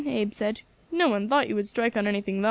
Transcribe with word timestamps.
Abe 0.07 0.33
said. 0.33 0.61
"No 0.91 1.09
one 1.09 1.27
thought 1.27 1.47
you 1.47 1.53
would 1.53 1.67
strike 1.67 1.95
on 1.95 2.07
anything 2.07 2.33
thar." 2.37 2.39